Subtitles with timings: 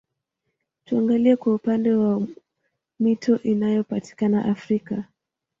[0.85, 2.27] Tuangalie kwa upande wa
[2.99, 5.03] mito inayopatikana Afrika